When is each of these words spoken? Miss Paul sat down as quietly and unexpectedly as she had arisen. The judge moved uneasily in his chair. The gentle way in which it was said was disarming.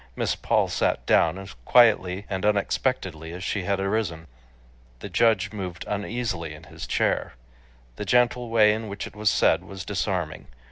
Miss 0.15 0.35
Paul 0.35 0.67
sat 0.67 1.05
down 1.05 1.37
as 1.37 1.53
quietly 1.63 2.25
and 2.27 2.43
unexpectedly 2.43 3.33
as 3.33 3.43
she 3.43 3.65
had 3.65 3.79
arisen. 3.79 4.25
The 4.97 5.09
judge 5.09 5.53
moved 5.53 5.85
uneasily 5.87 6.55
in 6.55 6.63
his 6.63 6.87
chair. 6.87 7.33
The 7.97 8.05
gentle 8.05 8.49
way 8.49 8.73
in 8.73 8.87
which 8.87 9.05
it 9.05 9.15
was 9.15 9.29
said 9.29 9.63
was 9.63 9.85
disarming. 9.85 10.47